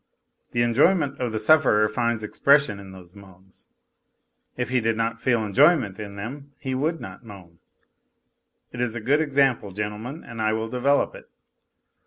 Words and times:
The 0.53 0.63
enjoyment 0.63 1.19
of 1.19 1.31
the 1.31 1.37
sufferer 1.37 1.87
finds 1.87 2.23
expression 2.23 2.79
in 2.79 2.91
those 2.91 3.13
moans; 3.13 3.67
if 4.57 4.69
he 4.69 4.81
did 4.81 4.97
not 4.97 5.21
feel 5.21 5.45
enjoy 5.45 5.75
ment 5.75 5.99
in 5.99 6.15
them 6.15 6.53
he 6.57 6.73
would 6.73 6.99
not 6.99 7.23
moan. 7.23 7.59
It 8.71 8.81
is 8.81 8.95
a 8.95 8.99
good 8.99 9.21
example, 9.21 9.69
gentle 9.71 9.99
men, 9.99 10.23
and 10.23 10.41
I 10.41 10.53
will 10.53 10.69
develop 10.69 11.13
it. 11.13 11.29